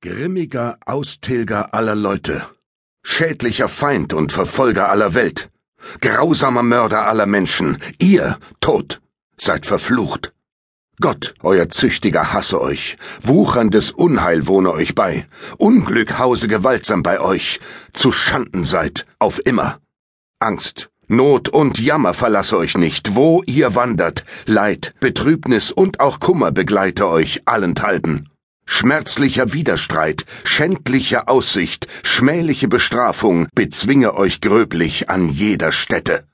Grimmiger 0.00 0.78
Austilger 0.86 1.74
aller 1.74 1.96
Leute, 1.96 2.46
schädlicher 3.02 3.66
Feind 3.68 4.12
und 4.12 4.30
Verfolger 4.30 4.90
aller 4.90 5.14
Welt, 5.14 5.50
grausamer 6.00 6.62
Mörder 6.62 7.08
aller 7.08 7.26
Menschen, 7.26 7.78
ihr, 7.98 8.38
Tod, 8.60 9.00
seid 9.38 9.66
verflucht. 9.66 10.32
Gott, 11.00 11.34
euer 11.42 11.68
Züchtiger, 11.68 12.32
hasse 12.32 12.60
euch, 12.60 12.96
wucherndes 13.22 13.90
Unheil 13.90 14.46
wohne 14.46 14.70
euch 14.70 14.94
bei, 14.94 15.26
Unglück 15.56 16.16
hause 16.16 16.46
gewaltsam 16.46 17.02
bei 17.02 17.18
euch, 17.18 17.58
zu 17.92 18.12
Schanden 18.12 18.64
seid, 18.64 19.04
auf 19.18 19.44
immer. 19.44 19.80
Angst, 20.38 20.90
Not 21.08 21.48
und 21.48 21.80
Jammer 21.80 22.14
verlasse 22.14 22.56
euch 22.56 22.78
nicht, 22.78 23.16
wo 23.16 23.42
ihr 23.46 23.74
wandert, 23.74 24.24
Leid, 24.46 24.94
Betrübnis 25.00 25.72
und 25.72 25.98
auch 25.98 26.20
Kummer 26.20 26.52
begleite 26.52 27.08
euch 27.08 27.42
allenthalben. 27.46 28.28
Schmerzlicher 28.70 29.54
Widerstreit, 29.54 30.26
schändliche 30.44 31.26
Aussicht, 31.26 31.88
schmähliche 32.02 32.68
Bestrafung 32.68 33.48
bezwinge 33.54 34.14
euch 34.14 34.42
gröblich 34.42 35.08
an 35.08 35.30
jeder 35.30 35.72
Stätte. 35.72 36.24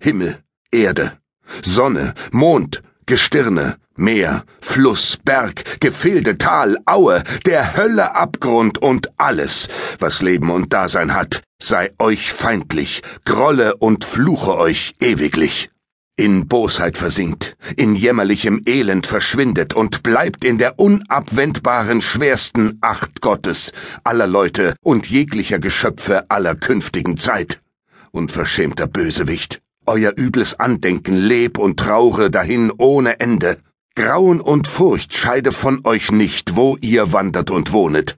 Himmel, 0.00 0.38
Erde, 0.72 1.18
Sonne, 1.62 2.14
Mond, 2.32 2.82
Gestirne, 3.04 3.76
Meer, 3.94 4.44
Fluss, 4.62 5.18
Berg, 5.22 5.80
Gefilde, 5.80 6.38
Tal, 6.38 6.78
Aue, 6.86 7.22
der 7.44 7.76
Hölle 7.76 8.16
Abgrund 8.16 8.78
und 8.78 9.10
alles, 9.18 9.68
was 9.98 10.22
Leben 10.22 10.50
und 10.50 10.72
Dasein 10.72 11.14
hat, 11.14 11.42
sei 11.62 11.92
euch 11.98 12.32
feindlich, 12.32 13.02
grolle 13.26 13.76
und 13.76 14.06
fluche 14.06 14.56
euch 14.56 14.94
ewiglich 14.98 15.71
in 16.16 16.46
Bosheit 16.46 16.98
versinkt, 16.98 17.56
in 17.76 17.94
jämmerlichem 17.94 18.62
Elend 18.66 19.06
verschwindet 19.06 19.72
und 19.72 20.02
bleibt 20.02 20.44
in 20.44 20.58
der 20.58 20.78
unabwendbaren 20.78 22.02
schwersten 22.02 22.76
Acht 22.82 23.22
Gottes, 23.22 23.72
aller 24.04 24.26
Leute 24.26 24.76
und 24.82 25.06
jeglicher 25.06 25.58
Geschöpfe 25.58 26.30
aller 26.30 26.54
künftigen 26.54 27.16
Zeit. 27.16 27.62
Unverschämter 28.10 28.86
Bösewicht, 28.86 29.62
euer 29.86 30.12
übles 30.14 30.60
Andenken 30.60 31.16
leb 31.16 31.56
und 31.56 31.78
traure 31.78 32.30
dahin 32.30 32.70
ohne 32.76 33.18
Ende. 33.18 33.56
Grauen 33.94 34.40
und 34.40 34.68
Furcht 34.68 35.14
scheide 35.14 35.50
von 35.50 35.80
euch 35.84 36.12
nicht, 36.12 36.56
wo 36.56 36.76
ihr 36.80 37.12
wandert 37.12 37.50
und 37.50 37.72
wohnet. 37.72 38.16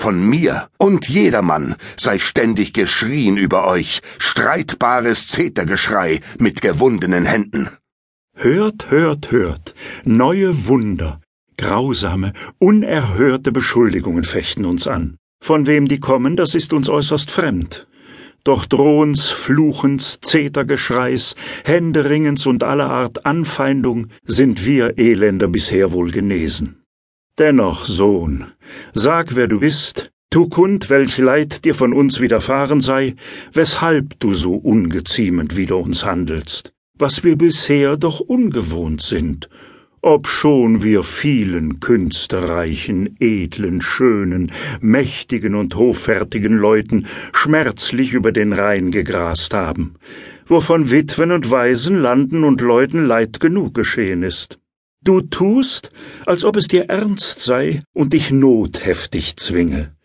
Von 0.00 0.26
mir 0.26 0.70
und 0.78 1.10
jedermann 1.10 1.76
sei 1.98 2.18
ständig 2.18 2.72
geschrien 2.72 3.36
über 3.36 3.68
euch, 3.68 4.00
streitbares 4.16 5.28
Zetergeschrei 5.28 6.20
mit 6.38 6.62
gewundenen 6.62 7.26
Händen. 7.26 7.68
Hört, 8.34 8.90
hört, 8.90 9.30
hört, 9.30 9.74
neue 10.06 10.66
Wunder, 10.66 11.20
grausame, 11.58 12.32
unerhörte 12.58 13.52
Beschuldigungen 13.52 14.24
fechten 14.24 14.64
uns 14.64 14.86
an. 14.86 15.18
Von 15.44 15.66
wem 15.66 15.86
die 15.86 16.00
kommen, 16.00 16.34
das 16.34 16.54
ist 16.54 16.72
uns 16.72 16.88
äußerst 16.88 17.30
fremd. 17.30 17.86
Doch 18.42 18.64
Drohens, 18.64 19.28
Fluchens, 19.28 20.18
Zetergeschreis, 20.22 21.36
Händeringens 21.66 22.46
und 22.46 22.64
aller 22.64 22.88
Art 22.88 23.26
Anfeindung 23.26 24.06
sind 24.24 24.64
wir 24.64 24.96
Elender 24.96 25.48
bisher 25.48 25.92
wohl 25.92 26.10
genesen. 26.10 26.79
Dennoch, 27.40 27.86
Sohn, 27.86 28.48
sag, 28.92 29.34
wer 29.34 29.48
du 29.48 29.60
bist, 29.60 30.12
tu 30.28 30.50
kund, 30.50 30.90
welch 30.90 31.16
Leid 31.16 31.64
dir 31.64 31.74
von 31.74 31.94
uns 31.94 32.20
widerfahren 32.20 32.82
sei, 32.82 33.14
weshalb 33.54 34.20
du 34.20 34.34
so 34.34 34.52
ungeziemend 34.56 35.56
wider 35.56 35.78
uns 35.78 36.04
handelst, 36.04 36.74
was 36.98 37.24
wir 37.24 37.36
bisher 37.36 37.96
doch 37.96 38.20
ungewohnt 38.20 39.00
sind, 39.00 39.48
obschon 40.02 40.82
wir 40.82 41.02
vielen 41.02 41.80
künstereichen, 41.80 43.16
edlen, 43.20 43.80
schönen, 43.80 44.52
mächtigen 44.82 45.54
und 45.54 45.76
hoffärtigen 45.76 46.52
Leuten 46.52 47.06
schmerzlich 47.32 48.12
über 48.12 48.32
den 48.32 48.52
Rhein 48.52 48.90
gegrast 48.90 49.54
haben, 49.54 49.94
wovon 50.46 50.90
Witwen 50.90 51.32
und 51.32 51.50
Waisen, 51.50 52.02
Landen 52.02 52.44
und 52.44 52.60
Leuten 52.60 53.06
Leid 53.06 53.40
genug 53.40 53.72
geschehen 53.72 54.24
ist. 54.24 54.60
Du 55.02 55.22
tust, 55.22 55.92
als 56.26 56.44
ob 56.44 56.56
es 56.56 56.68
dir 56.68 56.90
ernst 56.90 57.40
sei 57.40 57.80
und 57.94 58.12
dich 58.12 58.30
Not 58.30 58.84
heftig 58.84 59.36
zwinge. 59.36 59.96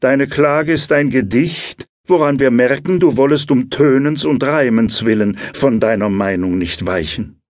Deine 0.00 0.28
Klage 0.28 0.72
ist 0.72 0.92
ein 0.92 1.10
Gedicht, 1.10 1.86
woran 2.06 2.40
wir 2.40 2.50
merken, 2.50 3.00
du 3.00 3.18
wollest 3.18 3.50
um 3.50 3.68
Tönens 3.68 4.24
und 4.24 4.42
Reimens 4.42 5.04
willen 5.04 5.36
von 5.52 5.78
deiner 5.78 6.08
Meinung 6.08 6.56
nicht 6.56 6.86
weichen. 6.86 7.42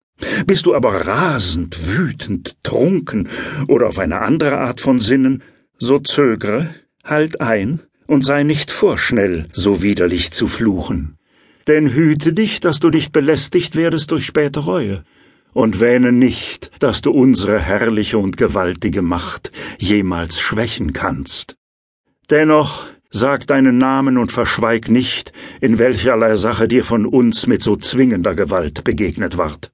Bist 0.49 0.67
du 0.67 0.75
aber 0.75 1.07
rasend, 1.07 1.79
wütend, 1.87 2.57
trunken 2.65 3.29
oder 3.69 3.87
auf 3.87 4.01
eine 4.01 4.21
andere 4.21 4.59
Art 4.59 4.81
von 4.81 4.99
Sinnen, 4.99 5.45
so 5.79 6.01
zögre, 6.01 6.75
halt 7.05 7.41
ein 7.41 7.79
und 8.09 8.25
sei 8.25 8.43
nicht 8.43 8.73
vorschnell, 8.73 9.47
so 9.53 9.81
widerlich 9.81 10.33
zu 10.33 10.49
fluchen. 10.49 11.19
Denn 11.69 11.95
hüte 11.95 12.33
dich, 12.33 12.59
dass 12.59 12.81
du 12.81 12.89
nicht 12.89 13.13
belästigt 13.13 13.77
werdest 13.77 14.11
durch 14.11 14.27
späte 14.27 14.59
Reue 14.59 15.05
und 15.53 15.81
wähne 15.81 16.13
nicht, 16.13 16.71
dass 16.79 17.01
du 17.03 17.11
unsere 17.11 17.61
herrliche 17.61 18.19
und 18.19 18.37
gewaltige 18.37 19.03
Macht 19.03 19.51
jemals 19.79 20.41
schwächen 20.41 20.93
kannst. 20.93 21.57
Dennoch 22.31 22.87
sag 23.11 23.47
deinen 23.47 23.79
Namen 23.79 24.19
und 24.19 24.33
verschweig 24.33 24.89
nicht, 24.89 25.33
in 25.61 25.79
welcherlei 25.79 26.37
Sache 26.37 26.69
dir 26.69 26.85
von 26.85 27.07
uns 27.07 27.47
mit 27.47 27.63
so 27.63 27.77
zwingender 27.77 28.35
Gewalt 28.35 28.85
begegnet 28.85 29.37
ward. 29.37 29.73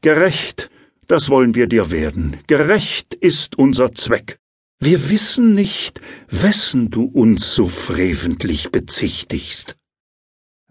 Gerecht, 0.00 0.70
das 1.08 1.28
wollen 1.28 1.54
wir 1.54 1.66
dir 1.66 1.90
werden, 1.90 2.36
gerecht 2.46 3.14
ist 3.14 3.58
unser 3.58 3.94
Zweck. 3.94 4.38
Wir 4.78 5.10
wissen 5.10 5.54
nicht, 5.54 6.00
wessen 6.28 6.90
du 6.90 7.04
uns 7.04 7.52
so 7.52 7.66
freventlich 7.66 8.70
bezichtigst. 8.70 9.76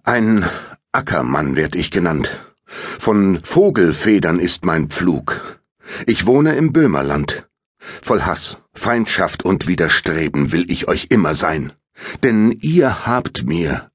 Ein 0.03 0.45
Ackermann 0.93 1.57
werd 1.57 1.75
ich 1.75 1.91
genannt, 1.91 2.46
von 2.67 3.39
Vogelfedern 3.44 4.39
ist 4.39 4.66
mein 4.66 4.89
Pflug. 4.89 5.59
Ich 6.05 6.25
wohne 6.25 6.55
im 6.55 6.73
Böhmerland. 6.73 7.47
Voll 8.01 8.22
Hass, 8.22 8.57
Feindschaft 8.73 9.44
und 9.44 9.67
Widerstreben 9.67 10.51
will 10.51 10.69
ich 10.69 10.88
euch 10.88 11.07
immer 11.09 11.35
sein. 11.35 11.73
Denn 12.23 12.51
ihr 12.61 13.06
habt 13.07 13.45
mir 13.45 13.89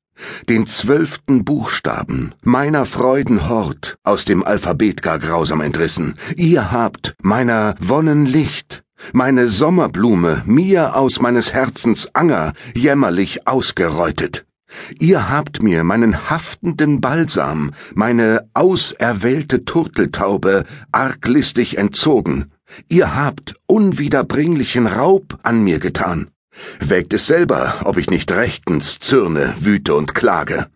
den 0.49 0.67
zwölften 0.67 1.45
Buchstaben 1.45 2.35
meiner 2.43 2.87
Freuden 2.87 3.49
Hort 3.49 3.97
aus 4.03 4.25
dem 4.25 4.45
Alphabet 4.45 5.03
gar 5.03 5.19
grausam 5.19 5.61
entrissen. 5.61 6.17
Ihr 6.37 6.71
habt 6.71 7.15
meiner 7.23 7.75
Wonnen 7.81 8.27
Licht, 8.27 8.85
meine 9.13 9.49
Sommerblume 9.49 10.43
mir 10.47 10.97
aus 10.97 11.21
meines 11.21 11.53
Herzens 11.53 12.15
Anger 12.15 12.53
jämmerlich 12.75 13.47
ausgereutet. 13.47 14.47
Ihr 14.99 15.29
habt 15.29 15.63
mir 15.63 15.85
meinen 15.85 16.31
haftenden 16.31 17.01
Balsam, 17.01 17.73
meine 17.95 18.49
auserwählte 18.55 19.65
Turteltaube 19.65 20.65
arglistig 20.93 21.79
entzogen. 21.79 22.53
Ihr 22.89 23.15
habt 23.15 23.55
unwiederbringlichen 23.67 24.87
Raub 24.87 25.39
an 25.43 25.63
mir 25.63 25.79
getan. 25.79 26.31
Wägt 26.81 27.13
es 27.15 27.27
selber, 27.27 27.81
ob 27.85 27.97
ich 27.97 28.11
nicht 28.11 28.31
rechtens 28.33 28.99
zürne, 28.99 29.55
wüte 29.61 29.95
und 29.95 30.15
klage. 30.15 30.67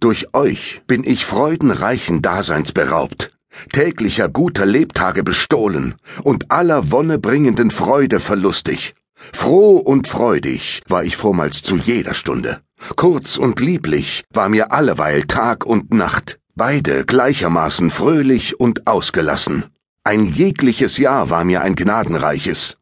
Durch 0.00 0.34
euch 0.34 0.82
bin 0.86 1.04
ich 1.04 1.26
freudenreichen 1.26 2.22
Daseins 2.22 2.72
beraubt, 2.72 3.36
täglicher 3.72 4.28
guter 4.28 4.66
Lebtage 4.66 5.22
bestohlen 5.22 5.94
und 6.22 6.50
aller 6.50 6.90
wonnebringenden 6.90 7.70
Freude 7.70 8.20
verlustig. 8.20 8.94
Froh 9.32 9.76
und 9.76 10.08
freudig 10.08 10.82
war 10.88 11.04
ich 11.04 11.16
vormals 11.16 11.62
zu 11.62 11.76
jeder 11.76 12.14
Stunde. 12.14 12.60
Kurz 12.94 13.36
und 13.36 13.60
lieblich 13.60 14.24
war 14.32 14.48
mir 14.48 14.72
alleweil 14.72 15.24
Tag 15.24 15.66
und 15.66 15.92
Nacht, 15.92 16.38
beide 16.54 17.04
gleichermaßen 17.04 17.90
fröhlich 17.90 18.60
und 18.60 18.86
ausgelassen. 18.86 19.64
Ein 20.04 20.24
jegliches 20.26 20.98
Jahr 20.98 21.30
war 21.30 21.44
mir 21.44 21.62
ein 21.62 21.74
gnadenreiches. 21.74 22.76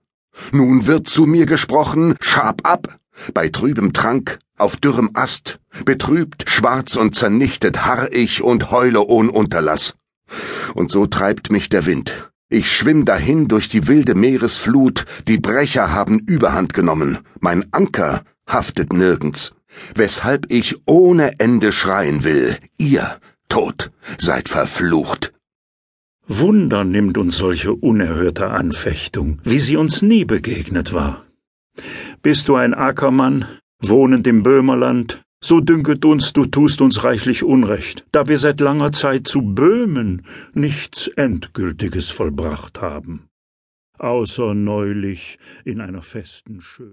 Nun 0.53 0.87
wird 0.87 1.09
zu 1.09 1.27
mir 1.27 1.47
gesprochen, 1.47 2.17
schab 2.21 2.67
ab, 2.67 2.99
bei 3.33 3.49
trübem 3.49 3.93
Trank, 3.93 4.39
auf 4.59 4.77
dürrem 4.77 5.11
Ast, 5.15 5.59
betrübt, 5.85 6.45
schwarz 6.49 6.97
und 6.97 7.15
zernichtet 7.15 7.87
harr 7.87 8.13
ich 8.13 8.43
und 8.43 8.71
heule 8.71 9.01
ohn 9.01 9.29
Unterlass. 9.29 9.95
Und 10.75 10.91
so 10.91 11.07
treibt 11.07 11.51
mich 11.51 11.69
der 11.69 11.87
Wind. 11.87 12.31
Ich 12.49 12.71
schwimm 12.71 13.05
dahin 13.05 13.49
durch 13.49 13.69
die 13.69 13.87
wilde 13.87 14.15
Meeresflut, 14.15 15.07
die 15.27 15.39
Brecher 15.39 15.93
haben 15.93 16.19
Überhand 16.19 16.75
genommen, 16.75 17.19
mein 17.41 17.73
Anker 17.73 18.23
haftet 18.47 18.93
nirgends 18.93 19.55
weshalb 19.95 20.51
ich 20.51 20.77
ohne 20.87 21.39
Ende 21.39 21.73
schreien 21.73 22.25
will, 22.25 22.57
ihr, 22.79 23.21
Tod, 23.49 23.91
seid 24.19 24.49
verflucht. 24.49 25.33
Wunder 26.27 26.85
nimmt 26.85 27.19
uns 27.19 27.37
solche 27.37 27.73
unerhörte 27.73 28.49
Anfechtung, 28.49 29.41
wie 29.45 29.59
sie 29.59 29.77
uns 29.77 30.01
nie 30.03 30.25
begegnet 30.25 30.95
war. 30.95 31.25
Bist 32.23 32.49
du 32.49 32.57
ein 32.57 32.73
Ackermann, 32.73 33.45
wohnend 33.81 34.27
im 34.27 34.43
Böhmerland, 34.43 35.23
so 35.43 35.61
dünket 35.61 36.07
uns, 36.07 36.33
du 36.33 36.47
tust 36.47 36.81
uns 36.81 37.05
reichlich 37.05 37.45
Unrecht, 37.45 38.07
da 38.13 38.29
wir 38.29 38.39
seit 38.39 38.61
langer 38.61 38.93
Zeit 38.93 39.29
zu 39.29 39.43
Böhmen 39.43 40.25
nichts 40.55 41.09
Endgültiges 41.09 42.09
vollbracht 42.09 42.81
haben, 42.81 43.29
außer 43.99 44.55
neulich 44.55 45.39
in 45.65 45.83
einer 45.83 46.03
festen 46.03 46.63
Schön 46.63 46.93